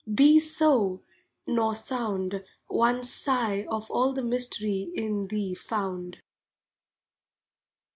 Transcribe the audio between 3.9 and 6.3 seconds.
all the mystery in thee found.